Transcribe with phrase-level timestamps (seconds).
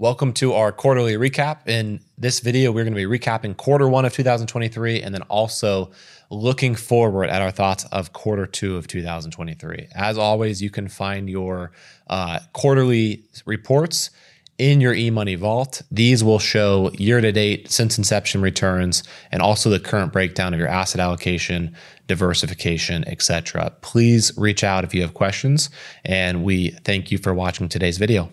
[0.00, 1.68] Welcome to our quarterly recap.
[1.68, 5.90] In this video, we're going to be recapping quarter one of 2023 and then also
[6.30, 9.88] looking forward at our thoughts of quarter two of 2023.
[9.94, 11.72] As always, you can find your
[12.06, 14.08] uh, quarterly reports
[14.56, 15.82] in your eMoney vault.
[15.90, 20.58] These will show year to date since inception returns and also the current breakdown of
[20.58, 21.76] your asset allocation,
[22.06, 23.70] diversification, etc.
[23.82, 25.68] Please reach out if you have questions
[26.06, 28.30] and we thank you for watching today's video.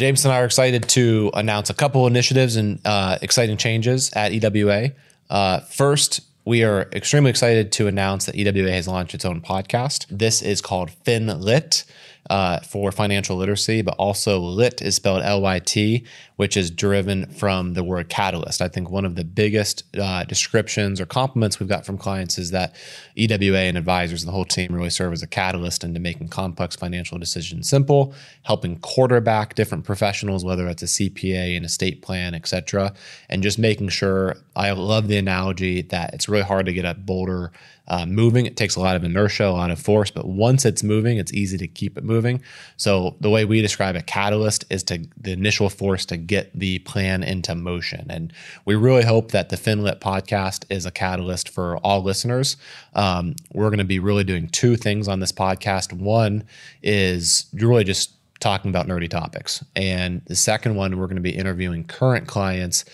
[0.00, 4.32] James and I are excited to announce a couple initiatives and uh, exciting changes at
[4.32, 4.92] EWA.
[5.28, 10.06] Uh, first, we are extremely excited to announce that EWA has launched its own podcast.
[10.08, 11.84] This is called FinLyt
[12.28, 16.04] uh, for financial literacy, but also lit is spelled L Y T,
[16.36, 18.62] which is driven from the word catalyst.
[18.62, 22.50] I think one of the biggest uh, descriptions or compliments we've got from clients is
[22.50, 22.74] that
[23.16, 26.76] EWA and advisors and the whole team really serve as a catalyst into making complex
[26.76, 32.92] financial decisions simple, helping quarterback different professionals, whether it's a CPA, an estate plan, etc.,
[33.28, 34.36] and just making sure.
[34.56, 37.50] I love the analogy that it's really hard to get a boulder
[37.90, 38.46] uh, moving.
[38.46, 41.32] It takes a lot of inertia, a lot of force, but once it's moving, it's
[41.34, 42.40] easy to keep it moving.
[42.76, 46.78] So the way we describe a catalyst is to the initial force to get the
[46.78, 48.06] plan into motion.
[48.08, 48.32] And
[48.64, 52.56] we really hope that the FinLyt podcast is a catalyst for all listeners.
[52.94, 55.92] Um, we're going to be really doing two things on this podcast.
[55.92, 56.44] One
[56.82, 59.64] is really just talking about nerdy topics.
[59.76, 62.84] And the second one, we're going to be interviewing current clients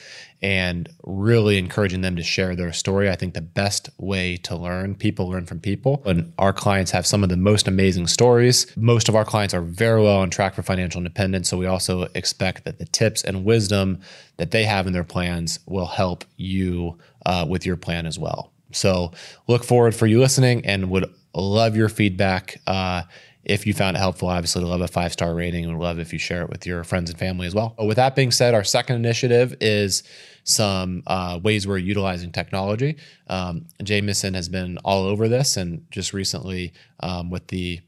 [0.43, 3.11] and really encouraging them to share their story.
[3.11, 6.03] I think the best way to learn, people learn from people.
[6.05, 8.67] And our clients have some of the most amazing stories.
[8.77, 11.49] Most of our clients are very well on track for financial independence.
[11.49, 14.01] So we also expect that the tips and wisdom
[14.37, 18.53] that they have in their plans will help you uh, with your plan as well.
[18.73, 19.13] So
[19.49, 22.61] look forward for you listening and would love your feedback.
[22.67, 23.03] Uh,
[23.47, 26.13] if you found it helpful, obviously, love a five star rating and would love if
[26.13, 27.75] you share it with your friends and family as well.
[27.79, 30.03] But with that being said, our second initiative is
[30.43, 32.97] some uh, ways we're utilizing technology.
[33.29, 37.81] Um, Jameson has been all over this, and just recently um, with the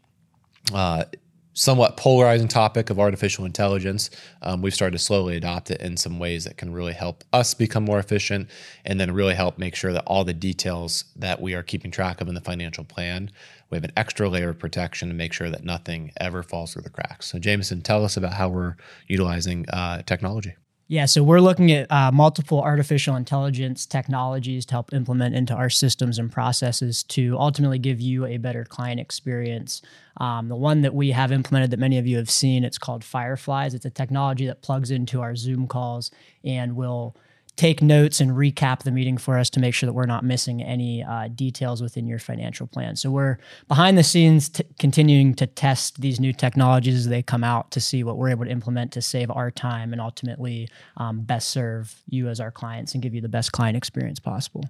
[0.72, 1.05] uh,
[1.58, 4.10] somewhat polarizing topic of artificial intelligence,
[4.42, 7.52] um, we've started to slowly adopt it in some ways that can really help us
[7.52, 8.48] become more efficient
[8.84, 12.20] and then really help make sure that all the details that we are keeping track
[12.20, 13.28] of in the financial plan,
[13.70, 16.82] we have an extra layer of protection to make sure that nothing ever falls through
[16.82, 17.26] the cracks.
[17.26, 18.76] So, Jameson, tell us about how we're
[19.08, 20.54] utilizing uh, technology.
[20.91, 25.69] Yeah, so we're looking at uh, multiple artificial intelligence technologies to help implement into our
[25.69, 29.82] systems and processes to ultimately give you a better client experience.
[30.16, 33.04] Um, the one that we have implemented that many of you have seen, it's called
[33.04, 33.75] Fireflies.
[33.75, 36.10] It's a technology that plugs into our Zoom calls
[36.43, 37.15] and will
[37.58, 40.62] take notes and recap the meeting for us to make sure that we're not missing
[40.62, 42.94] any uh, details within your financial plan.
[42.94, 47.42] So we're behind the scenes t- continuing to test these new technologies as they come
[47.42, 51.22] out to see what we're able to implement to save our time and ultimately um,
[51.22, 54.64] best serve you as our clients and give you the best client experience possible.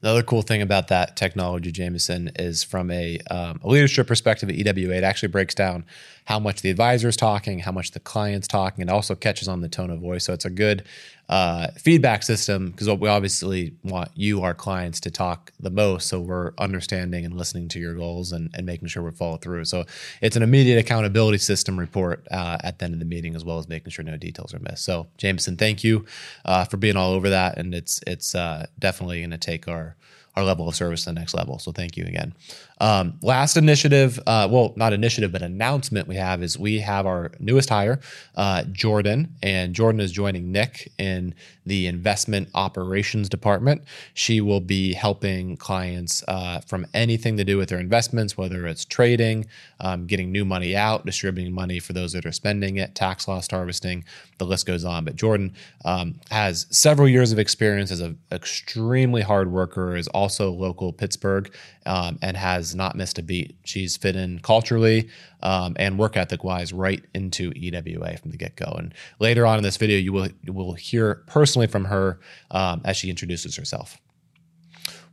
[0.00, 4.48] The other cool thing about that technology, Jameson, is from a, um, a, leadership perspective
[4.48, 5.84] at EWA, it actually breaks down
[6.24, 9.60] how much the advisor is talking, how much the client's talking, and also catches on
[9.60, 10.24] the tone of voice.
[10.24, 10.84] So it's a good
[11.32, 16.06] uh, feedback system because we obviously want you, our clients, to talk the most.
[16.08, 19.64] So we're understanding and listening to your goals and, and making sure we follow through.
[19.64, 19.86] So
[20.20, 23.56] it's an immediate accountability system report uh, at the end of the meeting, as well
[23.56, 24.84] as making sure no details are missed.
[24.84, 26.04] So Jameson, thank you
[26.44, 29.96] uh, for being all over that, and it's it's uh, definitely going to take our
[30.36, 31.58] our level of service to the next level.
[31.58, 32.34] So thank you again.
[32.82, 37.30] Um, last initiative, uh, well, not initiative, but announcement we have is we have our
[37.38, 38.00] newest hire,
[38.34, 41.32] uh, Jordan, and Jordan is joining Nick in
[41.64, 43.82] the investment operations department.
[44.14, 48.84] She will be helping clients uh, from anything to do with their investments, whether it's
[48.84, 49.46] trading,
[49.78, 53.48] um, getting new money out, distributing money for those that are spending it, tax loss
[53.48, 54.04] harvesting,
[54.38, 55.04] the list goes on.
[55.04, 55.54] But Jordan
[55.84, 61.54] um, has several years of experience as an extremely hard worker, is also local Pittsburgh,
[61.86, 63.56] um, and has not missed a beat.
[63.64, 65.08] She's fit in culturally
[65.42, 68.74] um, and work ethic wise right into EWA from the get go.
[68.78, 72.20] And later on in this video, you will you will hear personally from her
[72.50, 73.98] um, as she introduces herself.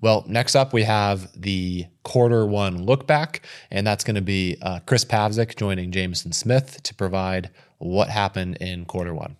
[0.01, 4.57] Well, next up we have the quarter one look back, and that's going to be
[4.61, 9.35] uh, Chris Pavzik joining Jameson Smith to provide what happened in quarter one.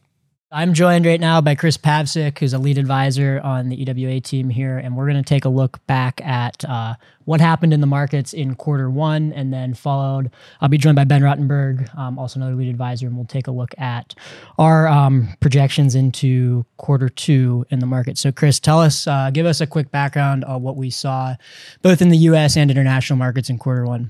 [0.51, 4.49] I'm joined right now by Chris Pavsik, who's a lead advisor on the EWA team
[4.49, 7.87] here, and we're going to take a look back at uh, what happened in the
[7.87, 10.31] markets in quarter one, and then followed.
[10.59, 13.51] I'll be joined by Ben Rottenberg, um, also another lead advisor, and we'll take a
[13.51, 14.15] look at
[14.57, 18.17] our um, projections into quarter two in the market.
[18.17, 21.35] So, Chris, tell us, uh, give us a quick background on what we saw,
[21.83, 22.57] both in the U.S.
[22.57, 24.09] and international markets in quarter one.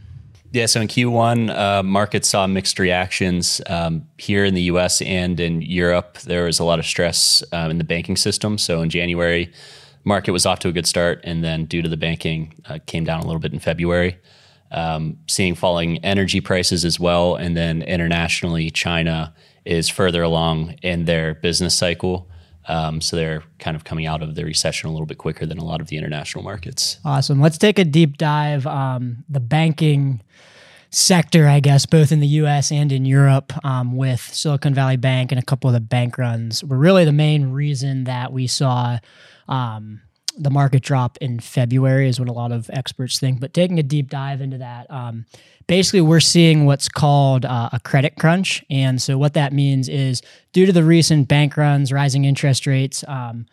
[0.52, 5.40] Yeah, so in Q1, uh, markets saw mixed reactions um, here in the US and
[5.40, 6.18] in Europe.
[6.20, 8.58] There was a lot of stress um, in the banking system.
[8.58, 9.54] So in January,
[10.06, 13.04] market was off to a good start, and then due to the banking, uh, came
[13.04, 14.18] down a little bit in February.
[14.72, 19.34] Um, seeing falling energy prices as well, and then internationally, China
[19.66, 22.28] is further along in their business cycle.
[22.70, 25.58] Um, so they're kind of coming out of the recession a little bit quicker than
[25.58, 27.00] a lot of the international markets.
[27.04, 27.42] Awesome.
[27.42, 28.68] Let's take a deep dive.
[28.68, 30.22] Um, the banking
[30.92, 35.32] sector, I guess, both in the US and in Europe, um, with Silicon Valley Bank
[35.32, 39.00] and a couple of the bank runs, were really the main reason that we saw
[39.48, 40.02] um,
[40.40, 43.40] the market drop in February, is what a lot of experts think.
[43.40, 45.26] But taking a deep dive into that, um,
[45.68, 48.64] basically, we're seeing what's called uh, a credit crunch.
[48.70, 50.22] And so, what that means is
[50.54, 53.46] due to the recent bank runs, rising interest rates, um,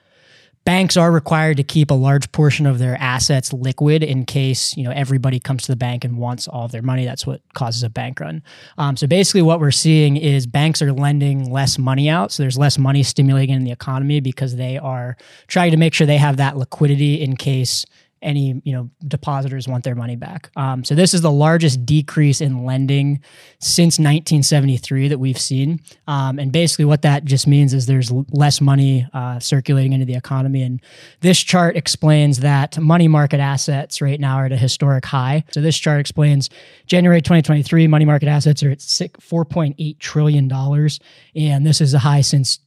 [0.67, 4.83] banks are required to keep a large portion of their assets liquid in case you
[4.83, 7.07] know everybody comes to the bank and wants all of their money.
[7.07, 8.43] That's what causes a bank run.
[8.77, 12.33] Um, so basically, what we're seeing is banks are lending less money out.
[12.33, 15.17] So there's less money stimulating in the economy because they are
[15.47, 17.87] trying to make sure they have that liquidity in case
[18.23, 20.51] any you know depositors want their money back.
[20.57, 23.21] Um, so this is the largest decrease in lending
[23.61, 25.81] since 1973 that we've seen.
[26.07, 30.15] Um, and basically, what that just means is there's less money uh, circulating into the
[30.15, 30.63] economy.
[30.63, 30.81] And
[31.21, 35.45] this chart explains that money market assets right now are at a historic high.
[35.53, 36.51] So this chart explains
[36.87, 41.01] January 2023 money market assets are at 4.8 trillion dollars,
[41.35, 42.61] and this is a high since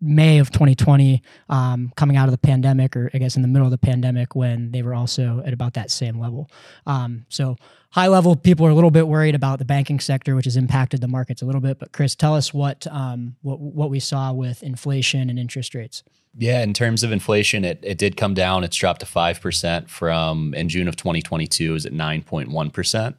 [0.00, 3.66] May of 2020, um, coming out of the pandemic, or I guess in the middle
[3.66, 6.50] of the pandemic, when they were also at about that same level.
[6.86, 7.56] Um, so,
[7.90, 11.00] high level, people are a little bit worried about the banking sector, which has impacted
[11.00, 11.78] the markets a little bit.
[11.78, 16.02] But Chris, tell us what um, what what we saw with inflation and interest rates.
[16.36, 18.64] Yeah, in terms of inflation, it, it did come down.
[18.64, 23.14] It's dropped to 5% from in June of 2022, it was at 9.1%.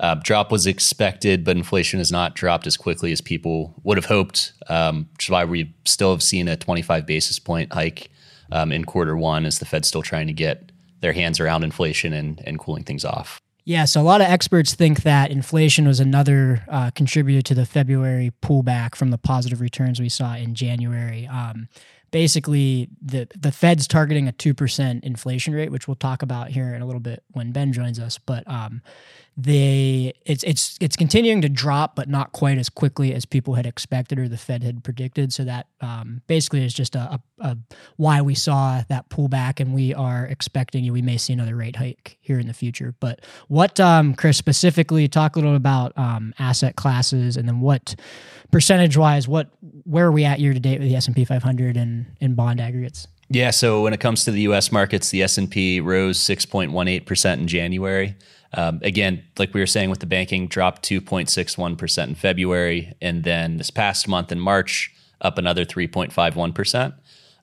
[0.00, 4.06] Uh, drop was expected, but inflation has not dropped as quickly as people would have
[4.06, 8.10] hoped, um, which is why we still have seen a 25 basis point hike
[8.50, 12.14] um, in quarter one as the Fed's still trying to get their hands around inflation
[12.14, 13.42] and, and cooling things off.
[13.64, 17.66] Yeah, so a lot of experts think that inflation was another uh, contributor to the
[17.66, 21.26] February pullback from the positive returns we saw in January.
[21.26, 21.68] Um,
[22.10, 26.74] basically the the Fed's targeting a two percent inflation rate, which we'll talk about here
[26.74, 28.18] in a little bit when Ben joins us.
[28.18, 28.82] But um,
[29.42, 33.66] they it's it's it's continuing to drop, but not quite as quickly as people had
[33.66, 35.32] expected or the Fed had predicted.
[35.32, 37.58] So that um, basically is just a, a, a,
[37.96, 42.18] why we saw that pullback, and we are expecting we may see another rate hike
[42.20, 42.94] here in the future.
[43.00, 47.94] But what um, Chris specifically talk a little about um, asset classes, and then what
[48.50, 49.48] percentage wise, what
[49.84, 52.34] where are we at year to date with the S and P 500 and in
[52.34, 53.08] bond aggregates?
[53.32, 54.72] Yeah, so when it comes to the U.S.
[54.72, 58.16] markets, the S and P rose 6.18 percent in January.
[58.52, 62.94] Um, again, like we were saying with the banking, dropped 2.61% in February.
[63.00, 66.94] And then this past month in March, up another 3.51%.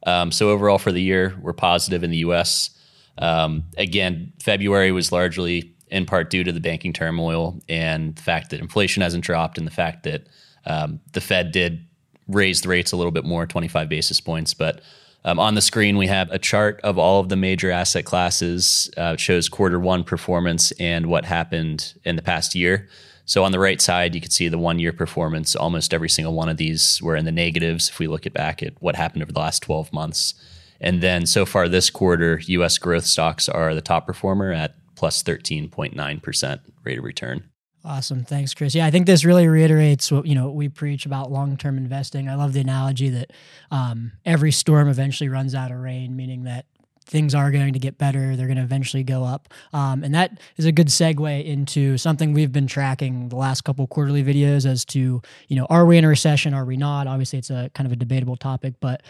[0.06, 2.72] Um, so overall for the year, we're positive in the US.
[3.18, 8.50] Um, again, February was largely in part due to the banking turmoil and the fact
[8.50, 10.28] that inflation hasn't dropped and the fact that
[10.66, 11.86] um, the Fed did
[12.28, 14.54] raise the rates a little bit more, 25 basis points.
[14.54, 14.82] But
[15.24, 18.90] um, on the screen, we have a chart of all of the major asset classes.
[18.98, 22.88] Uh, it shows quarter one performance and what happened in the past year.
[23.26, 25.54] So on the right side, you can see the one year performance.
[25.56, 28.64] Almost every single one of these were in the negatives if we look at back
[28.64, 30.34] at what happened over the last 12 months.
[30.80, 35.24] And then so far this quarter, US growth stocks are the top performer at plus
[35.24, 37.44] 13.9% rate of return.
[37.88, 38.26] Awesome.
[38.26, 38.76] Thanks, Chris.
[38.76, 42.28] Yeah, I think this really reiterates what you know we preach about long-term investing.
[42.28, 43.32] I love the analogy that
[43.72, 46.66] um, every storm eventually runs out of rain, meaning that
[47.08, 48.36] things are going to get better.
[48.36, 49.48] They're going to eventually go up.
[49.74, 53.88] Um, and that is a good segue into something we've been tracking the last couple
[53.88, 56.54] quarterly videos as to, you know, are we in a recession?
[56.54, 57.08] Are we not?
[57.08, 59.04] Obviously, it's a kind of a debatable topic, but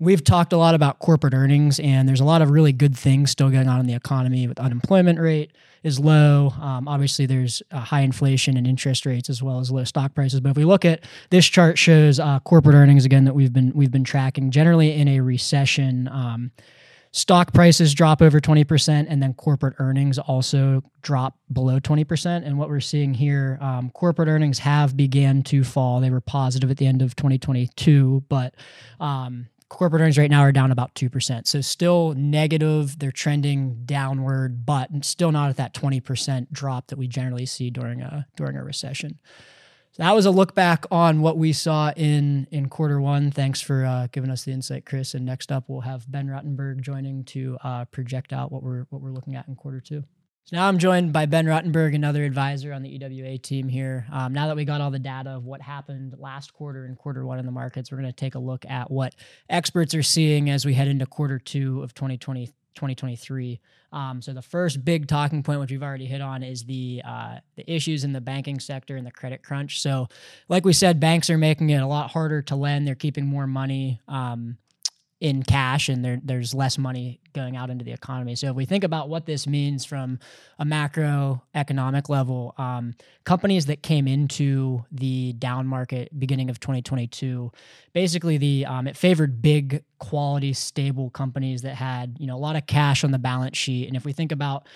[0.00, 3.30] we've talked a lot about corporate earnings, and there's a lot of really good things
[3.30, 5.52] still going on in the economy with unemployment rate
[5.84, 6.52] is low.
[6.60, 10.40] Um, obviously, there's uh, high inflation and interest rates as well as low stock prices.
[10.40, 13.70] But if we look at this chart, shows uh, corporate earnings again that we've been
[13.74, 14.50] we've been tracking.
[14.50, 16.50] Generally, in a recession, um,
[17.14, 22.44] stock prices drop over 20%, and then corporate earnings also drop below 20%.
[22.44, 26.00] And what we're seeing here, um, corporate earnings have began to fall.
[26.00, 28.56] They were positive at the end of 2022, but
[28.98, 31.46] um, corporate earnings right now are down about 2%.
[31.46, 32.98] So still negative.
[32.98, 38.02] They're trending downward, but still not at that 20% drop that we generally see during
[38.02, 39.20] a during a recession.
[39.94, 43.30] So that was a look back on what we saw in in quarter one.
[43.30, 45.14] Thanks for uh, giving us the insight, Chris.
[45.14, 49.00] And next up, we'll have Ben Rottenberg joining to uh, project out what we're what
[49.00, 50.02] we're looking at in quarter two.
[50.46, 54.04] So now I'm joined by Ben Ruttenberg, another advisor on the EWA team here.
[54.10, 57.24] Um, now that we got all the data of what happened last quarter and quarter
[57.24, 59.14] one in the markets, we're going to take a look at what
[59.48, 63.60] experts are seeing as we head into quarter two of 2020, 2023.
[63.92, 67.36] Um, so the first big talking point, which we've already hit on, is the uh,
[67.56, 69.80] the issues in the banking sector and the credit crunch.
[69.80, 70.08] So,
[70.48, 72.86] like we said, banks are making it a lot harder to lend.
[72.86, 74.00] They're keeping more money.
[74.08, 74.58] Um,
[75.24, 78.34] in cash and there, there's less money going out into the economy.
[78.34, 80.18] So if we think about what this means from
[80.58, 87.50] a macroeconomic level, um, companies that came into the down market beginning of 2022,
[87.94, 92.54] basically the um, it favored big quality stable companies that had you know a lot
[92.54, 93.86] of cash on the balance sheet.
[93.86, 94.68] And if we think about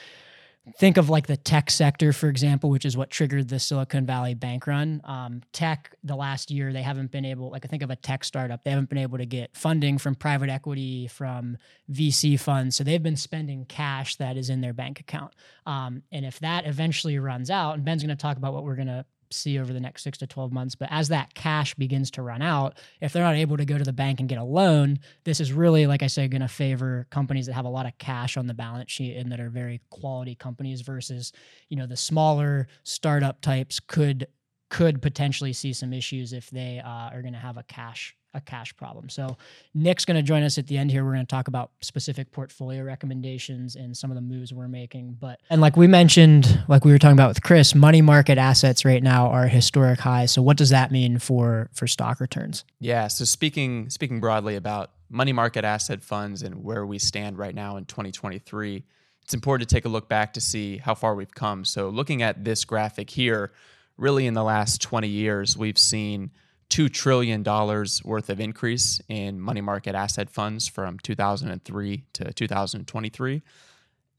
[0.79, 4.35] think of like the tech sector, for example, which is what triggered the Silicon Valley
[4.35, 5.01] bank run.
[5.05, 8.25] Um, tech, the last year, they haven't been able, like I think of a tech
[8.25, 11.57] startup, they haven't been able to get funding from private equity, from
[11.91, 12.77] VC funds.
[12.77, 15.35] So they've been spending cash that is in their bank account.
[15.67, 18.77] Um, and if that eventually runs out, and Ben's going to talk about what we're
[18.77, 20.75] going to see over the next six to 12 months.
[20.75, 23.85] But as that cash begins to run out, if they're not able to go to
[23.85, 27.07] the bank and get a loan, this is really, like I said, going to favor
[27.11, 29.81] companies that have a lot of cash on the balance sheet and that are very
[29.91, 31.33] quality companies versus,
[31.69, 34.27] you know, the smaller startup types could
[34.71, 38.41] could potentially see some issues if they uh, are going to have a cash a
[38.41, 39.09] cash problem.
[39.09, 39.37] So
[39.75, 41.05] Nick's going to join us at the end here.
[41.05, 45.19] We're going to talk about specific portfolio recommendations and some of the moves we're making.
[45.21, 48.85] But and like we mentioned, like we were talking about with Chris, money market assets
[48.85, 50.33] right now are historic highs.
[50.33, 52.65] So what does that mean for for stock returns?
[52.81, 53.09] Yeah.
[53.09, 57.77] So speaking speaking broadly about money market asset funds and where we stand right now
[57.77, 58.85] in 2023,
[59.23, 61.65] it's important to take a look back to see how far we've come.
[61.65, 63.53] So looking at this graphic here,
[63.97, 66.31] really in the last 20 years, we've seen
[66.71, 73.43] $2 trillion worth of increase in money market asset funds from 2003 to 2023.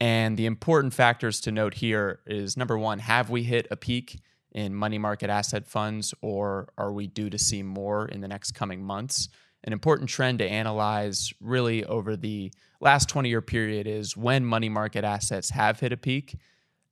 [0.01, 4.19] And the important factors to note here is number one, have we hit a peak
[4.51, 8.53] in money market asset funds, or are we due to see more in the next
[8.53, 9.29] coming months?
[9.63, 12.51] An important trend to analyze really over the
[12.81, 16.37] last 20 year period is when money market assets have hit a peak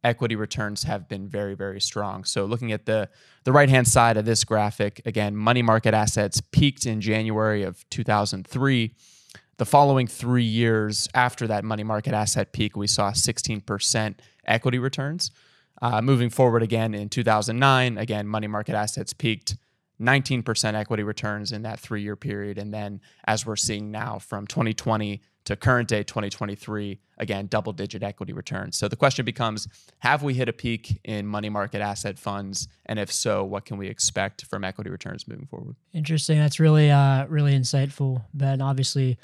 [0.08, 2.24] equity returns have been very, very strong.
[2.24, 3.10] So looking at the,
[3.44, 7.88] the right hand side of this graphic, again, money market assets peaked in January of
[7.90, 8.94] 2003.
[9.58, 15.32] The following three years after that money market asset peak, we saw 16% equity returns.
[15.82, 19.58] Uh, moving forward again in 2009, again, money market assets peaked
[20.02, 22.58] 19% equity returns in that three year period.
[22.58, 28.04] And then, as we're seeing now from 2020 to current day 2023, again, double digit
[28.04, 28.78] equity returns.
[28.78, 29.68] So the question becomes
[30.00, 32.68] have we hit a peak in money market asset funds?
[32.86, 35.78] And if so, what can we expect from equity returns moving forward?
[35.94, 36.38] Interesting.
[36.38, 38.62] That's really, uh, really insightful, Ben.
[38.62, 39.18] Obviously,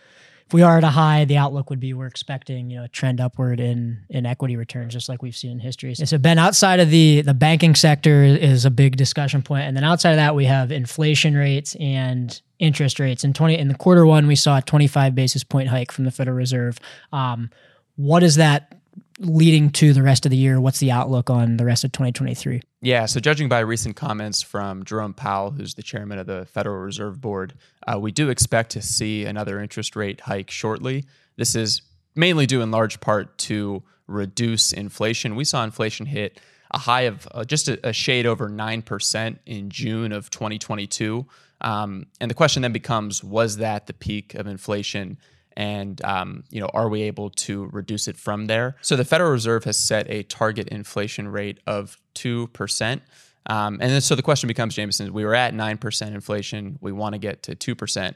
[0.45, 2.87] if we are at a high, the outlook would be we're expecting you know a
[2.87, 5.95] trend upward in in equity returns, just like we've seen in history.
[5.95, 9.83] So Ben, outside of the the banking sector is a big discussion point, and then
[9.83, 13.23] outside of that, we have inflation rates and interest rates.
[13.23, 16.05] In twenty in the quarter one, we saw a twenty five basis point hike from
[16.05, 16.79] the Federal Reserve.
[17.11, 17.49] Um,
[17.95, 18.79] what is that
[19.19, 20.59] leading to the rest of the year?
[20.59, 22.61] What's the outlook on the rest of 2023?
[22.81, 26.77] Yeah, so judging by recent comments from Jerome Powell, who's the chairman of the Federal
[26.77, 27.53] Reserve Board,
[27.87, 31.05] uh, we do expect to see another interest rate hike shortly.
[31.37, 31.81] This is
[32.15, 35.35] mainly due in large part to reduce inflation.
[35.35, 36.39] We saw inflation hit
[36.73, 41.25] a high of uh, just a, a, shade over 9% in June of 2022.
[41.61, 45.17] Um, and the question then becomes was that the peak of inflation?
[45.55, 48.75] and um, you know are we able to reduce it from there?
[48.81, 53.01] So the federal reserve has set a target inflation rate of 2%
[53.45, 56.79] um, and then, so the question becomes jameson we were at 9% inflation.
[56.81, 58.15] We want to get to 2%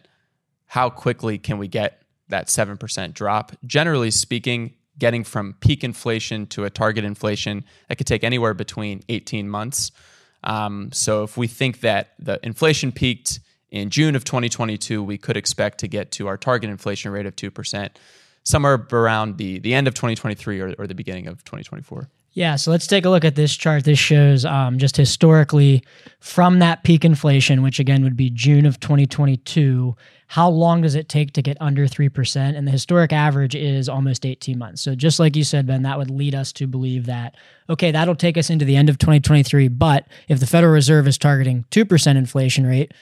[0.68, 3.54] how quickly can we get that 7% drop?
[3.66, 9.04] Generally speaking getting from peak inflation to a target inflation that could take anywhere between
[9.10, 9.92] 18 months
[10.44, 13.40] um, so if we think that the inflation peaked
[13.70, 17.36] in June of 2022, we could expect to get to our target inflation rate of
[17.36, 17.90] 2%
[18.44, 22.10] somewhere around the, the end of 2023 or, or the beginning of 2024.
[22.38, 23.84] Yeah, so let's take a look at this chart.
[23.84, 25.84] This shows um, just historically
[26.20, 29.96] from that peak inflation, which again would be June of 2022,
[30.28, 32.56] how long does it take to get under 3%?
[32.56, 34.84] And the historic average is almost 18 months.
[34.84, 37.34] So just like you said, Ben, that would lead us to believe that,
[37.72, 39.70] okay, that'll take us into the end of 2023.
[39.70, 42.94] But if the Federal Reserve is targeting 2% inflation rate,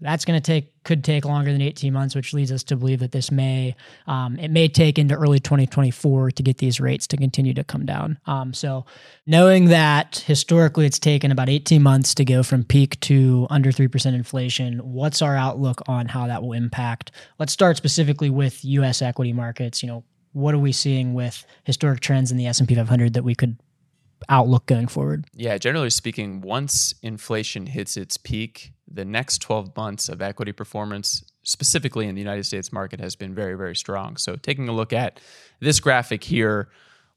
[0.00, 3.00] that's going to take could take longer than 18 months which leads us to believe
[3.00, 3.74] that this may
[4.06, 7.84] um, it may take into early 2024 to get these rates to continue to come
[7.84, 8.18] down.
[8.26, 8.86] Um, so
[9.26, 14.14] knowing that historically it's taken about 18 months to go from peak to under 3%
[14.14, 17.10] inflation what's our outlook on how that will impact?
[17.38, 19.82] Let's start specifically with us equity markets.
[19.82, 23.34] You know what are we seeing with historic trends in the S&P 500 that we
[23.34, 23.58] could
[24.28, 25.24] outlook going forward?
[25.34, 31.24] Yeah, generally speaking, once inflation hits its peak, the next 12 months of equity performance,
[31.42, 34.16] specifically in the United States market, has been very, very strong.
[34.16, 35.20] So, taking a look at
[35.60, 36.68] this graphic here,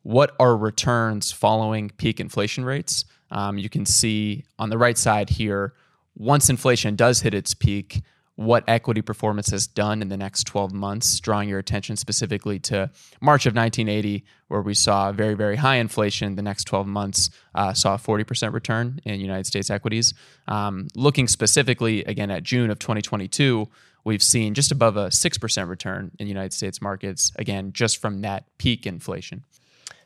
[0.04, 3.06] what are returns following peak inflation rates?
[3.32, 5.74] Um, you can see on the right side here,
[6.16, 8.04] once inflation does hit its peak,
[8.36, 12.90] what equity performance has done in the next 12 months, drawing your attention specifically to
[13.22, 16.36] March of 1980, where we saw very, very high inflation.
[16.36, 20.16] The next 12 months uh, saw a 40% return in United States equities.
[20.48, 23.68] Um, looking specifically again at June of 2022,
[24.04, 28.46] we've seen just above a 6% return in United States markets, again, just from that
[28.58, 29.44] peak inflation.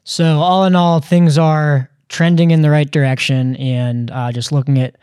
[0.04, 3.56] So, all in all, things are trending in the right direction.
[3.58, 4.98] And uh, just looking at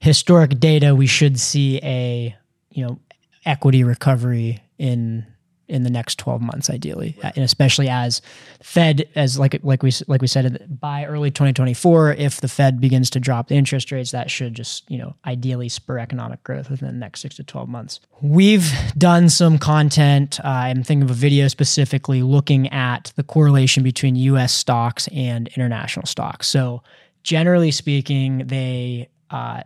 [0.00, 2.36] historic data, we should see a
[2.78, 2.98] you know
[3.44, 5.26] equity recovery in
[5.66, 7.14] in the next 12 months ideally.
[7.22, 7.36] Right.
[7.36, 8.22] and especially as
[8.62, 13.10] fed as like like we like we said by early 2024 if the fed begins
[13.10, 16.88] to drop the interest rates that should just you know ideally spur economic growth within
[16.88, 18.00] the next 6 to 12 months.
[18.22, 20.40] We've done some content.
[20.40, 25.48] Uh, i'm thinking of a video specifically looking at the correlation between us stocks and
[25.48, 26.48] international stocks.
[26.48, 26.82] So
[27.24, 29.62] generally speaking they uh,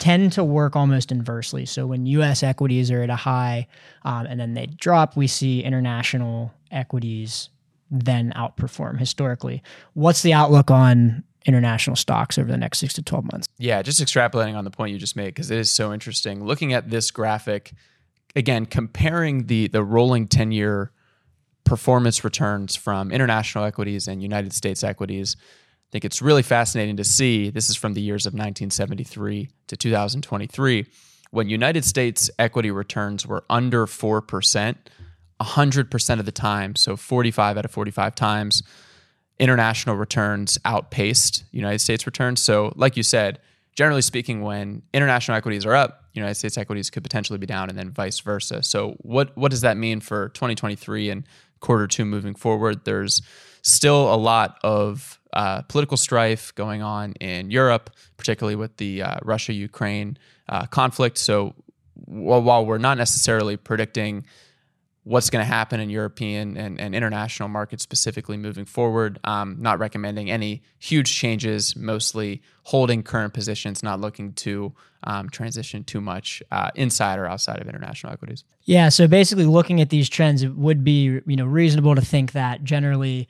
[0.00, 1.64] tend to work almost inversely.
[1.66, 2.42] So when U.S.
[2.42, 3.68] equities are at a high
[4.02, 7.50] um, and then they drop, we see international equities
[7.90, 9.62] then outperform historically.
[9.94, 13.46] What's the outlook on international stocks over the next six to 12 months?
[13.58, 16.44] Yeah, just extrapolating on the point you just made, because it is so interesting.
[16.44, 17.72] Looking at this graphic,
[18.34, 20.92] again, comparing the, the rolling 10 year
[21.64, 25.36] performance returns from international equities and United States equities
[25.90, 27.50] I think it's really fascinating to see.
[27.50, 30.86] This is from the years of 1973 to 2023,
[31.32, 34.76] when United States equity returns were under 4%,
[35.40, 36.76] 100% of the time.
[36.76, 38.62] So 45 out of 45 times,
[39.40, 42.40] international returns outpaced United States returns.
[42.40, 43.40] So, like you said,
[43.74, 47.76] generally speaking, when international equities are up, United States equities could potentially be down, and
[47.76, 48.62] then vice versa.
[48.62, 51.24] So, what what does that mean for 2023 and
[51.58, 52.84] quarter two moving forward?
[52.84, 53.22] There's
[53.62, 59.16] still a lot of uh, political strife going on in Europe, particularly with the uh,
[59.22, 61.18] Russia Ukraine uh, conflict.
[61.18, 61.54] So
[62.06, 64.24] while we're not necessarily predicting
[65.04, 69.18] what's going to happen in European and, and, international markets specifically moving forward.
[69.24, 75.84] Um, not recommending any huge changes, mostly holding current positions, not looking to um, transition
[75.84, 78.44] too much uh, inside or outside of international equities.
[78.64, 82.32] Yeah, so basically looking at these trends, it would be you know reasonable to think
[82.32, 83.26] that generally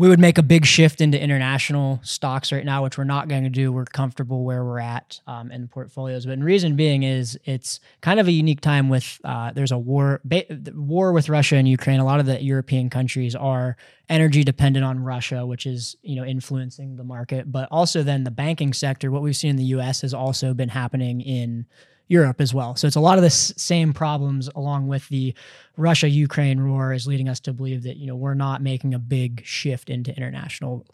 [0.00, 3.44] we would make a big shift into international stocks right now, which we're not going
[3.44, 3.70] to do.
[3.70, 6.24] We're comfortable where we're at um, in portfolios.
[6.24, 9.76] But the reason being is it's kind of a unique time with uh, there's a
[9.76, 12.00] war ba- war with Russia and Ukraine.
[12.00, 13.76] A lot of the European countries are
[14.08, 17.52] energy dependent on Russia, which is you know influencing the market.
[17.52, 20.00] But also then the banking sector, what we've seen in the U.S.
[20.00, 21.66] has also been happening in
[22.10, 22.74] Europe as well.
[22.74, 25.32] So it's a lot of the same problems along with the
[25.76, 28.98] Russia Ukraine war is leading us to believe that you know we're not making a
[28.98, 30.86] big shift into international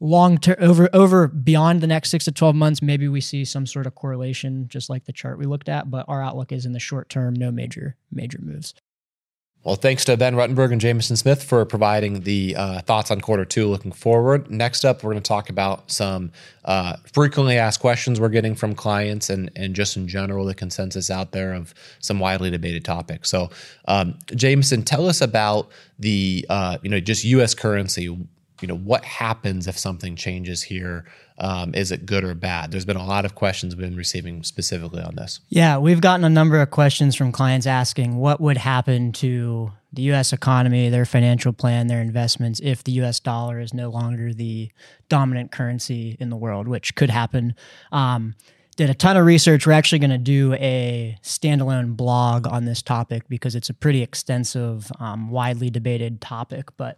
[0.00, 3.66] long term over over beyond the next 6 to 12 months maybe we see some
[3.66, 6.72] sort of correlation just like the chart we looked at but our outlook is in
[6.72, 8.74] the short term no major major moves.
[9.64, 13.44] Well, thanks to Ben Ruttenberg and Jameson Smith for providing the uh, thoughts on quarter
[13.44, 14.50] two looking forward.
[14.50, 16.32] Next up, we're going to talk about some
[16.64, 21.12] uh, frequently asked questions we're getting from clients and, and just in general, the consensus
[21.12, 23.30] out there of some widely debated topics.
[23.30, 23.50] So,
[23.86, 27.54] um, Jameson, tell us about the, uh, you know, just U.S.
[27.54, 28.18] currency.
[28.62, 31.04] You know, what happens if something changes here?
[31.38, 32.70] Um, is it good or bad?
[32.70, 35.40] There's been a lot of questions we've been receiving specifically on this.
[35.48, 40.02] Yeah, we've gotten a number of questions from clients asking what would happen to the
[40.12, 44.70] US economy, their financial plan, their investments if the US dollar is no longer the
[45.08, 47.54] dominant currency in the world, which could happen.
[47.90, 48.34] Um,
[48.76, 49.66] did a ton of research.
[49.66, 54.02] We're actually going to do a standalone blog on this topic because it's a pretty
[54.02, 56.74] extensive, um, widely debated topic.
[56.76, 56.96] But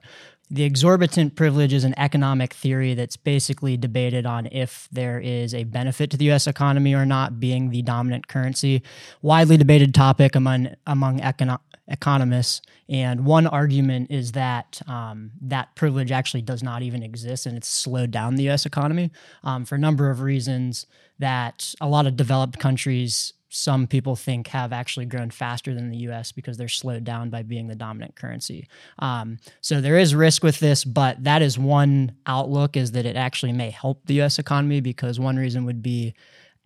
[0.54, 5.64] the exorbitant privilege is an economic theory that's basically debated on if there is a
[5.64, 6.46] benefit to the U.S.
[6.46, 8.80] economy or not, being the dominant currency.
[9.20, 16.12] Widely debated topic among among econo- economists, and one argument is that um, that privilege
[16.12, 18.64] actually does not even exist, and it's slowed down the U.S.
[18.64, 19.10] economy
[19.42, 20.86] um, for a number of reasons.
[21.18, 25.98] That a lot of developed countries some people think have actually grown faster than the
[26.08, 28.66] US because they're slowed down by being the dominant currency.
[28.98, 33.14] Um, so there is risk with this, but that is one outlook is that it
[33.14, 36.14] actually may help the US economy because one reason would be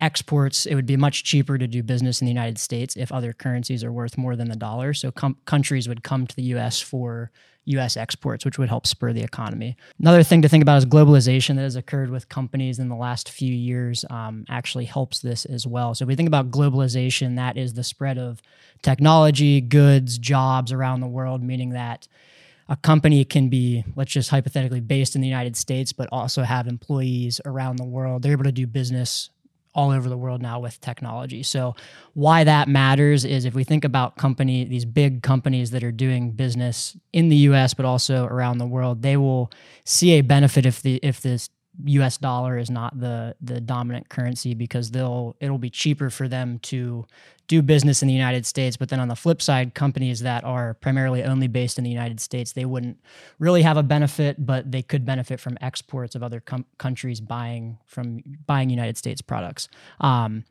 [0.01, 0.65] exports.
[0.65, 3.83] It would be much cheaper to do business in the United States if other currencies
[3.83, 4.95] are worth more than the dollar.
[4.95, 7.29] So com- countries would come to the US for
[7.69, 9.77] US exports, which would help spur the economy.
[9.99, 13.29] Another thing to think about is globalization that has occurred with companies in the last
[13.29, 15.93] few years um, actually helps this as well.
[15.93, 18.41] So if we think about globalization, that is the spread of
[18.81, 22.07] technology, goods, jobs around the world, meaning that
[22.67, 26.67] a company can be, let's just hypothetically, based in the United States, but also have
[26.67, 28.21] employees around the world.
[28.21, 29.31] They're able to do business
[29.75, 31.43] all over the world now with technology.
[31.43, 31.75] So
[32.13, 36.31] why that matters is if we think about company these big companies that are doing
[36.31, 39.51] business in the US but also around the world, they will
[39.85, 41.49] see a benefit if the if this
[41.85, 46.59] US dollar is not the the dominant currency because they'll it'll be cheaper for them
[46.59, 47.05] to
[47.47, 48.77] do business in the United States.
[48.77, 52.19] But then on the flip side, companies that are primarily only based in the United
[52.19, 52.97] States, they wouldn't
[53.39, 57.79] really have a benefit, but they could benefit from exports of other com- countries buying
[57.85, 59.67] from buying United States products.
[59.99, 60.45] Um,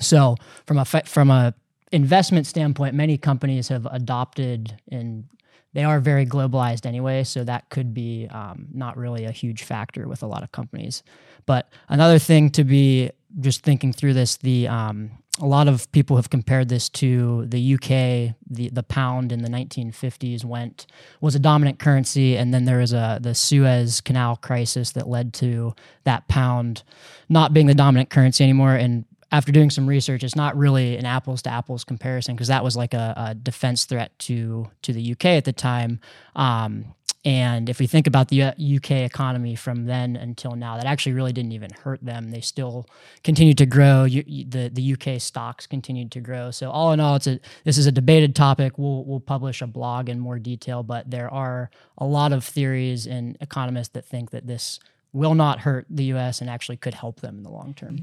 [0.00, 1.54] so from a from a
[1.92, 5.28] investment standpoint, many companies have adopted and
[5.74, 10.06] they are very globalized anyway, so that could be um, not really a huge factor
[10.06, 11.02] with a lot of companies.
[11.46, 16.16] But another thing to be just thinking through this, the um, a lot of people
[16.16, 18.36] have compared this to the UK.
[18.50, 20.86] The the pound in the 1950s went
[21.20, 25.32] was a dominant currency, and then there was a the Suez Canal crisis that led
[25.34, 26.82] to that pound
[27.28, 28.74] not being the dominant currency anymore.
[28.74, 32.62] And after doing some research, it's not really an apples to apples comparison because that
[32.62, 36.00] was like a, a, defense threat to to the UK at the time.
[36.36, 41.12] Um, and if we think about the UK economy from then until now, that actually
[41.12, 42.32] really didn't even hurt them.
[42.32, 42.86] They still
[43.22, 44.08] continued to grow.
[44.08, 46.50] the The UK stocks continued to grow.
[46.50, 48.76] So all in all, it's a this is a debated topic.
[48.76, 53.06] We'll we'll publish a blog in more detail, but there are a lot of theories
[53.06, 54.80] and economists that think that this
[55.12, 56.40] will not hurt the U.S.
[56.40, 57.98] and actually could help them in the long term.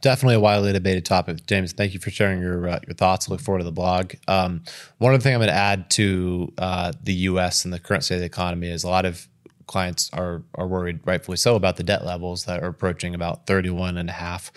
[0.00, 1.72] Definitely a widely debated topic, James.
[1.72, 3.28] Thank you for sharing your uh, your thoughts.
[3.28, 4.14] Look forward to the blog.
[4.28, 4.62] Um,
[4.98, 7.64] one other thing I'm going to add to uh, the U.S.
[7.64, 9.28] and the current state of the economy is a lot of
[9.66, 13.98] clients are are worried, rightfully so, about the debt levels that are approaching about 31
[13.98, 14.50] and a half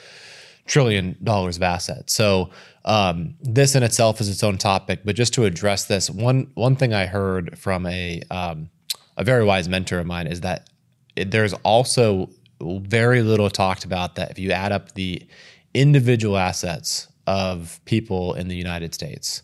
[0.65, 2.13] trillion dollars of assets.
[2.13, 2.49] So
[2.85, 5.01] um, this in itself is its own topic.
[5.03, 8.69] But just to address this, one one thing I heard from a um,
[9.17, 10.69] a very wise mentor of mine is that
[11.15, 12.29] there's also
[12.61, 15.25] very little talked about that if you add up the
[15.73, 19.43] individual assets of people in the United States,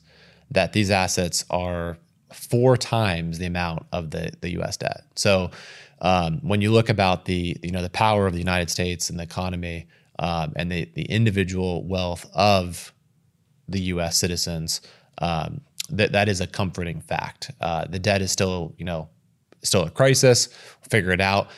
[0.51, 1.97] that these assets are
[2.34, 4.77] four times the amount of the, the U.S.
[4.77, 5.03] debt.
[5.15, 5.51] So
[6.01, 9.19] um, when you look about the you know the power of the United States and
[9.19, 12.93] the economy um, and the the individual wealth of
[13.67, 14.17] the U.S.
[14.17, 14.82] citizens,
[15.19, 17.51] um, that that is a comforting fact.
[17.60, 19.10] Uh, the debt is still you know
[19.63, 20.48] still a crisis.
[20.89, 21.50] figure it out.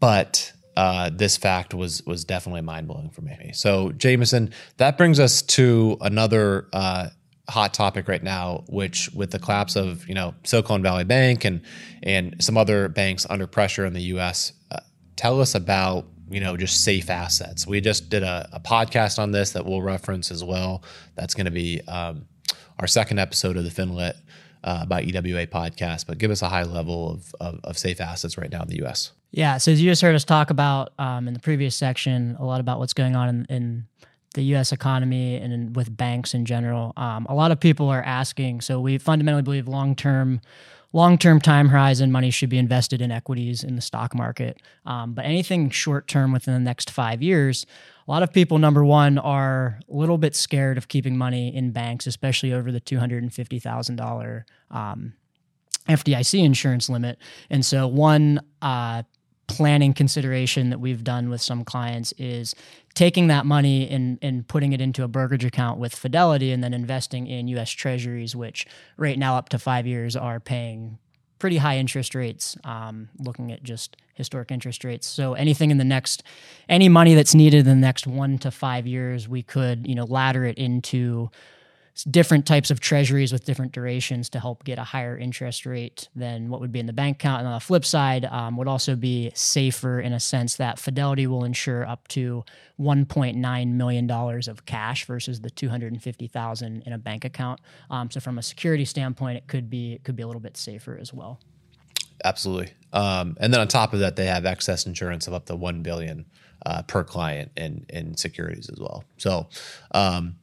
[0.00, 3.50] But uh, this fact was was definitely mind blowing for me.
[3.54, 7.08] So Jameson, that brings us to another uh,
[7.48, 11.62] hot topic right now, which with the collapse of you know Silicon Valley Bank and
[12.02, 14.52] and some other banks under pressure in the U.S.
[14.70, 14.80] Uh,
[15.16, 17.66] tell us about you know just safe assets.
[17.66, 20.82] We just did a, a podcast on this that we'll reference as well.
[21.14, 22.26] That's going to be um,
[22.78, 24.14] our second episode of the FinLyt
[24.64, 28.38] uh, by EWA podcast, but give us a high level of, of, of, safe assets
[28.38, 29.12] right now in the U.S.
[29.30, 32.44] Yeah, so as you just heard us talk about um, in the previous section, a
[32.44, 33.86] lot about what's going on in, in
[34.34, 34.72] the U.S.
[34.72, 36.92] economy and in, with banks in general.
[36.96, 38.60] Um, a lot of people are asking.
[38.60, 40.40] So we fundamentally believe long term.
[40.94, 44.60] Long term time horizon money should be invested in equities in the stock market.
[44.84, 47.64] Um, but anything short term within the next five years,
[48.06, 51.70] a lot of people, number one, are a little bit scared of keeping money in
[51.70, 55.14] banks, especially over the $250,000 um,
[55.88, 57.18] FDIC insurance limit.
[57.50, 59.02] And so, one uh,
[59.46, 62.54] planning consideration that we've done with some clients is
[62.94, 66.72] taking that money and, and putting it into a brokerage account with Fidelity and then
[66.72, 70.98] investing in US Treasuries, which right now, up to five years, are paying
[71.38, 75.08] pretty high interest rates, um, looking at just historic interest rates.
[75.08, 76.22] So anything in the next,
[76.72, 80.04] any money that's needed in the next one to five years, we could, you know,
[80.04, 81.30] ladder it into
[82.10, 86.48] different types of treasuries with different durations to help get a higher interest rate than
[86.48, 87.40] what would be in the bank account.
[87.40, 91.26] And on the flip side, um, would also be safer in a sense that Fidelity
[91.26, 92.42] will insure up to
[92.80, 97.60] 1.9 million dollars of cash versus the 250,000 in a bank account.
[97.90, 100.56] Um, so from a security standpoint, it could be it could be a little bit
[100.56, 101.38] safer as well.
[102.24, 102.72] Absolutely.
[102.94, 105.82] Um, and then on top of that, they have excess insurance of up to one
[105.82, 106.24] billion
[106.66, 109.04] uh, per client and in securities as well.
[109.16, 109.48] So.
[109.92, 110.36] Um,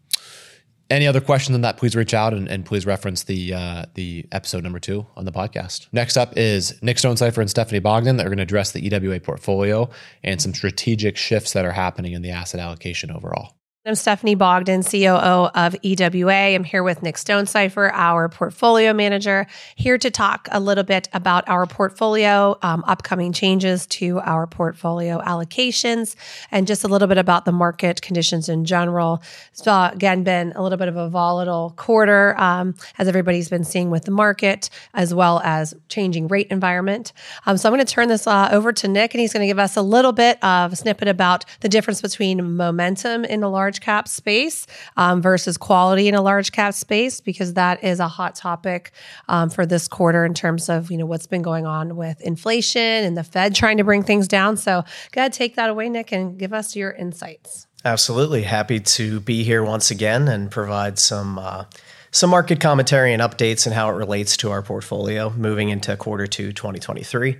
[0.92, 4.26] any other questions on that, please reach out and, and please reference the uh, the
[4.32, 5.88] episode number two on the podcast.
[5.92, 9.20] Next up is Nick Stonecipher and Stephanie Bogdan that are going to address the EWA
[9.20, 9.88] portfolio
[10.24, 13.59] and some strategic shifts that are happening in the asset allocation overall.
[13.86, 16.54] I'm Stephanie Bogdan, COO of EWA.
[16.54, 21.48] I'm here with Nick Stonecipher, our portfolio manager, here to talk a little bit about
[21.48, 26.18] our portfolio, um, upcoming changes to our portfolio allocations,
[26.52, 29.24] and just a little bit about the market conditions in general.
[29.54, 33.90] So, again, been a little bit of a volatile quarter, um, as everybody's been seeing
[33.90, 37.14] with the market, as well as changing rate environment.
[37.46, 39.48] Um, so, I'm going to turn this uh, over to Nick, and he's going to
[39.48, 43.50] give us a little bit of a snippet about the difference between momentum in the
[43.50, 44.66] large cap space
[44.98, 48.92] um, versus quality in a large cap space because that is a hot topic
[49.28, 52.82] um, for this quarter in terms of you know what's been going on with inflation
[52.82, 54.58] and the Fed trying to bring things down.
[54.58, 57.68] So, go ahead, take that away, Nick, and give us your insights.
[57.86, 61.38] Absolutely, happy to be here once again and provide some.
[61.38, 61.66] Uh,
[62.12, 66.26] some market commentary and updates and how it relates to our portfolio moving into quarter
[66.26, 67.38] two 2023.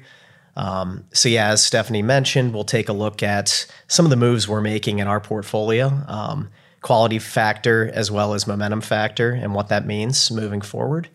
[0.56, 4.48] Um, so, yeah, as Stephanie mentioned, we'll take a look at some of the moves
[4.48, 6.50] we're making in our portfolio, um,
[6.82, 11.10] quality factor as well as momentum factor, and what that means moving forward.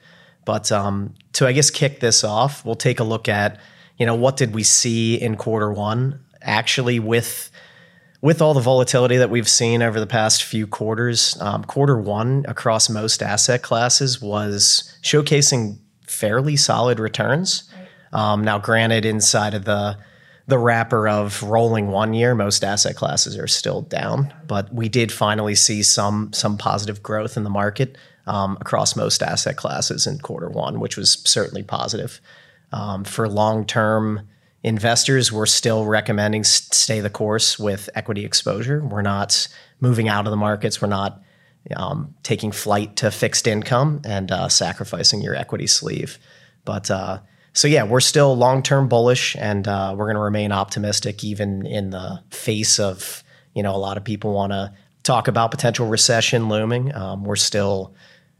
[0.44, 3.58] But um, to, I guess, kick this off, we'll take a look at,
[3.98, 7.50] you know, what did we see in quarter one actually with
[8.20, 12.42] with all the volatility that we've seen over the past few quarters, um, quarter one
[12.48, 17.70] across most asset classes was showcasing fairly solid returns.
[18.14, 19.98] Um, now, granted, inside of the
[20.46, 25.10] the wrapper of rolling one year, most asset classes are still down, but we did
[25.10, 27.96] finally see some some positive growth in the market
[28.26, 32.20] um, across most asset classes in quarter one, which was certainly positive.
[32.72, 34.28] Um, for long term
[34.62, 38.84] investors, we're still recommending stay the course with equity exposure.
[38.84, 39.48] We're not
[39.80, 40.80] moving out of the markets.
[40.80, 41.22] We're not
[41.76, 46.18] um, taking flight to fixed income and uh, sacrificing your equity sleeve.
[46.64, 47.20] But uh,
[47.54, 51.64] so yeah, we're still long term bullish, and uh, we're going to remain optimistic even
[51.64, 53.22] in the face of
[53.54, 54.72] you know a lot of people want to
[55.04, 56.94] talk about potential recession looming.
[56.94, 57.94] Um, we're still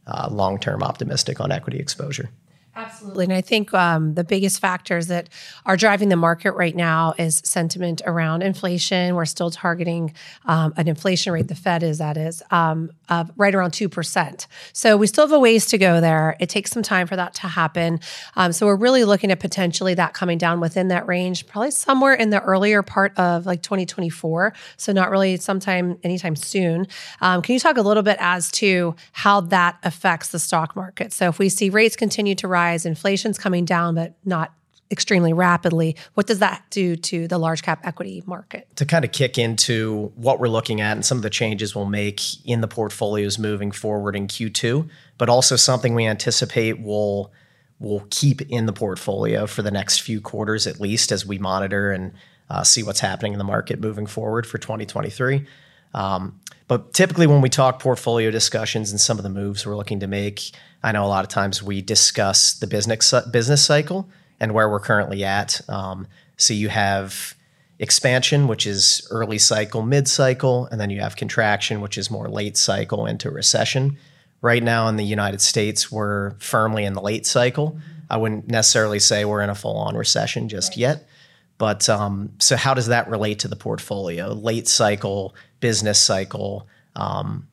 [0.06, 2.28] uh, long term optimistic on equity exposure.
[2.76, 3.24] Absolutely.
[3.24, 5.28] And I think um, the biggest factors that
[5.64, 9.14] are driving the market right now is sentiment around inflation.
[9.14, 10.12] We're still targeting
[10.46, 12.90] um, an inflation rate, the Fed is, that is, um,
[13.36, 14.46] right around 2%.
[14.72, 16.36] So we still have a ways to go there.
[16.40, 18.00] It takes some time for that to happen.
[18.34, 22.14] Um, so we're really looking at potentially that coming down within that range, probably somewhere
[22.14, 24.52] in the earlier part of like 2024.
[24.76, 26.88] So not really sometime anytime soon.
[27.20, 31.12] Um, can you talk a little bit as to how that affects the stock market?
[31.12, 34.52] So if we see rates continue to rise, rise, inflation's coming down, but not
[34.90, 35.96] extremely rapidly.
[36.14, 38.68] What does that do to the large cap equity market?
[38.76, 41.86] To kind of kick into what we're looking at and some of the changes we'll
[41.86, 47.32] make in the portfolios moving forward in Q2, but also something we anticipate will
[47.80, 51.90] will keep in the portfolio for the next few quarters at least as we monitor
[51.90, 52.12] and
[52.48, 55.44] uh, see what's happening in the market moving forward for 2023.
[55.92, 60.00] Um, but typically, when we talk portfolio discussions and some of the moves we're looking
[60.00, 60.50] to make,
[60.84, 64.06] I know a lot of times we discuss the business business cycle
[64.38, 65.60] and where we're currently at.
[65.66, 67.34] Um, so you have
[67.78, 72.28] expansion, which is early cycle, mid cycle, and then you have contraction, which is more
[72.28, 73.96] late cycle into recession.
[74.42, 77.78] Right now in the United States, we're firmly in the late cycle.
[78.10, 81.08] I wouldn't necessarily say we're in a full on recession just yet.
[81.56, 84.34] But um, so, how does that relate to the portfolio?
[84.34, 87.48] Late cycle, business cycle, um,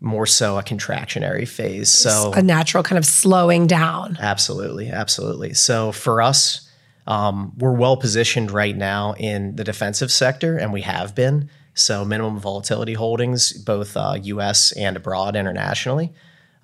[0.00, 1.88] more so a contractionary phase.
[1.88, 4.16] So a natural kind of slowing down.
[4.20, 5.54] Absolutely, absolutely.
[5.54, 6.70] So for us,
[7.06, 11.50] um, we're well positioned right now in the defensive sector, and we have been.
[11.74, 14.72] So minimum volatility holdings, both uh, U.S.
[14.72, 16.12] and abroad, internationally.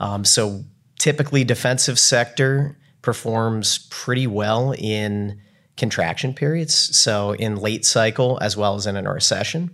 [0.00, 0.64] Um, so
[0.98, 5.40] typically, defensive sector performs pretty well in
[5.76, 6.74] contraction periods.
[6.74, 9.70] So in late cycle as well as in a recession.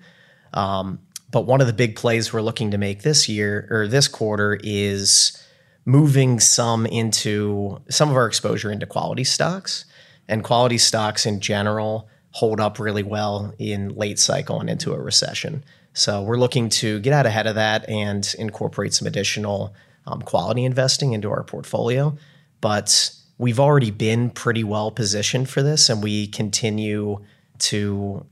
[0.53, 4.09] Um, but one of the big plays we're looking to make this year or this
[4.09, 5.37] quarter is
[5.85, 9.85] moving some into some of our exposure into quality stocks.
[10.29, 15.01] And quality stocks in general hold up really well in late cycle and into a
[15.01, 15.65] recession.
[15.93, 19.75] So we're looking to get out ahead of that and incorporate some additional
[20.07, 22.17] um, quality investing into our portfolio.
[22.61, 27.25] But we've already been pretty well positioned for this, and we continue
[27.59, 28.25] to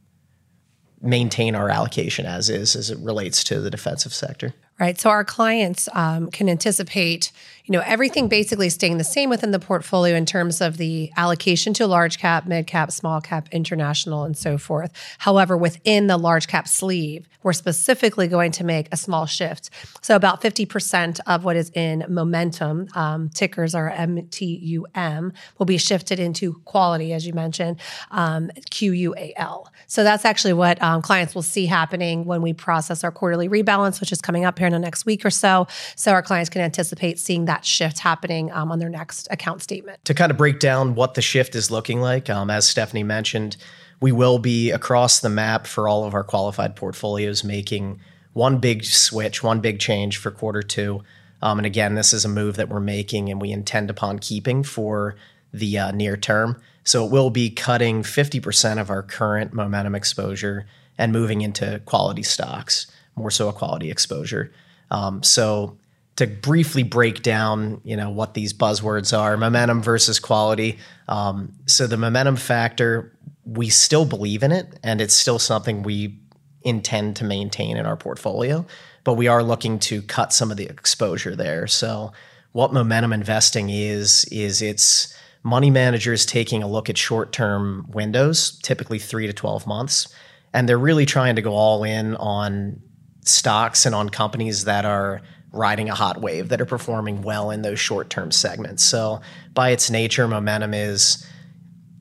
[1.01, 4.55] maintain our allocation as is as it relates to the defensive sector.
[4.81, 4.99] Right?
[4.99, 7.33] So our clients um, can anticipate,
[7.65, 11.75] you know, everything basically staying the same within the portfolio in terms of the allocation
[11.75, 14.93] to large cap, mid cap, small cap, international, and so forth.
[15.19, 19.71] However, within the large cap sleeve, we're specifically going to make a small shift.
[20.03, 26.21] So about 50% of what is in momentum, um, tickers are MTUM, will be shifted
[26.21, 27.79] into quality, as you mentioned,
[28.11, 29.67] um, QUAL.
[29.87, 34.01] So that's actually what um, clients will see happening when we process our quarterly rebalance,
[34.01, 35.67] which is coming up here in the next week or so.
[35.97, 40.05] So our clients can anticipate seeing that shift happening um, on their next account statement.
[40.05, 43.57] To kind of break down what the shift is looking like, um, as Stephanie mentioned,
[44.01, 48.01] we will be across the map for all of our qualified portfolios making
[48.33, 51.03] one big switch, one big change for quarter two.
[51.43, 54.63] Um, and again, this is a move that we're making and we intend upon keeping
[54.63, 55.17] for
[55.53, 56.61] the uh, near term.
[56.85, 62.23] So it will be cutting 50% of our current momentum exposure and moving into quality
[62.23, 62.87] stocks,
[63.19, 64.53] more so a quality exposure.
[64.91, 65.77] Um, so
[66.17, 70.79] to briefly break down, you know, what these buzzwords are, momentum versus quality.
[71.07, 76.19] Um, so the momentum factor, we still believe in it, and it's still something we
[76.63, 78.67] intend to maintain in our portfolio,
[79.05, 81.69] but we are looking to cut some of the exposure there.
[81.69, 82.13] So
[82.51, 88.99] what momentum investing is is it's money managers taking a look at short-term windows, typically
[88.99, 90.13] 3 to 12 months,
[90.53, 92.83] and they're really trying to go all in on
[93.29, 95.21] stocks and on companies that are
[95.53, 98.85] riding a hot wave that are performing well in those short-term segments.
[98.85, 99.21] So
[99.55, 101.27] by its nature momentum is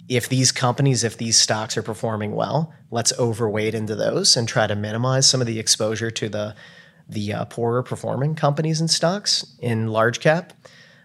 [0.09, 4.67] if these companies, if these stocks are performing well, let's overweight into those and try
[4.67, 6.55] to minimize some of the exposure to the
[7.09, 10.51] the uh, poorer performing companies and stocks in large cap.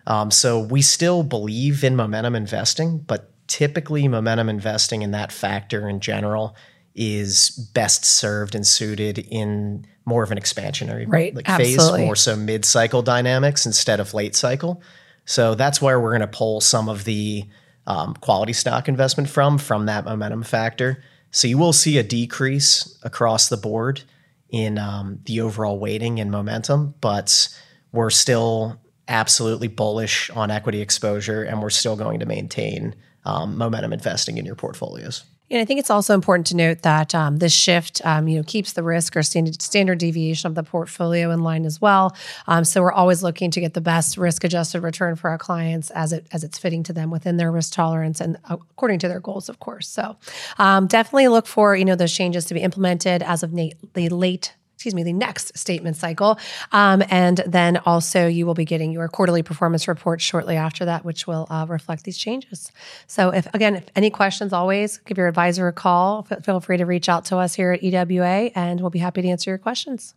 [0.04, 5.88] Um, so we still believe in momentum investing, but typically momentum investing in that factor
[5.88, 6.56] in general
[6.96, 12.00] is best served and suited in more of an expansionary right, like absolutely.
[12.00, 14.82] phase, more so mid cycle dynamics instead of late cycle.
[15.24, 17.44] So that's where we're going to pull some of the
[17.86, 21.02] um, quality stock investment from from that momentum factor.
[21.30, 24.02] So you will see a decrease across the board
[24.50, 27.48] in um, the overall weighting and momentum, but
[27.90, 33.92] we're still absolutely bullish on equity exposure, and we're still going to maintain um, momentum
[33.92, 35.24] investing in your portfolios.
[35.52, 38.42] And I think it's also important to note that um, this shift, um, you know,
[38.42, 42.16] keeps the risk or standard, standard deviation of the portfolio in line as well.
[42.46, 46.12] Um, so we're always looking to get the best risk-adjusted return for our clients as
[46.14, 49.50] it as it's fitting to them within their risk tolerance and according to their goals,
[49.50, 49.86] of course.
[49.88, 50.16] So
[50.58, 54.54] um, definitely look for you know those changes to be implemented as of the late
[54.82, 56.40] excuse me, the next statement cycle.
[56.72, 61.04] Um, and then also you will be getting your quarterly performance report shortly after that,
[61.04, 62.72] which will uh, reflect these changes.
[63.06, 66.26] So if, again, if any questions, always give your advisor a call.
[66.28, 69.22] F- feel free to reach out to us here at EWA and we'll be happy
[69.22, 70.14] to answer your questions.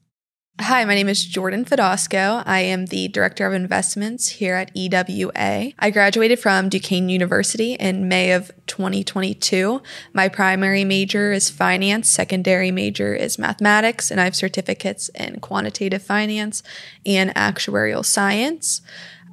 [0.58, 2.42] Hi, my name is Jordan Fediaczko.
[2.46, 5.74] I am the Director of Investments here at EWA.
[5.78, 9.82] I graduated from Duquesne University in May of 2022.
[10.14, 16.02] My primary major is finance, secondary major is mathematics, and I have certificates in quantitative
[16.02, 16.64] finance
[17.06, 18.82] and actuarial science.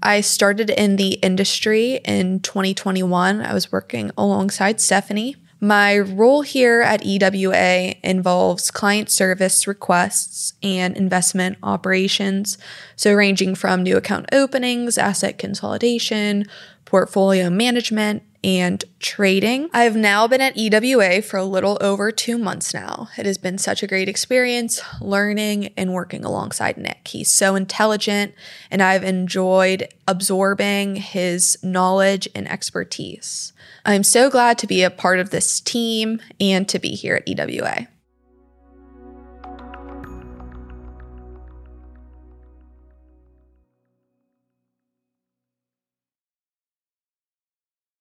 [0.02, 3.40] I started in the industry in 2021.
[3.40, 10.96] I was working alongside Stephanie my role here at EWA involves client service requests and
[10.96, 12.58] investment operations,
[12.96, 16.46] so ranging from new account openings, asset consolidation,
[16.84, 19.70] portfolio management, and trading.
[19.72, 23.08] I've now been at EWA for a little over two months now.
[23.16, 27.06] It has been such a great experience learning and working alongside Nick.
[27.06, 28.34] He's so intelligent,
[28.68, 33.51] and I've enjoyed absorbing his knowledge and expertise.
[33.84, 37.28] I'm so glad to be a part of this team and to be here at
[37.28, 37.88] EWA.